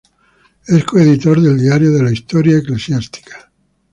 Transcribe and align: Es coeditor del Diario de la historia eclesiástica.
Es 0.65 0.83
coeditor 0.83 1.39
del 1.39 1.59
Diario 1.59 1.91
de 1.91 2.01
la 2.01 2.11
historia 2.11 2.57
eclesiástica. 2.57 3.51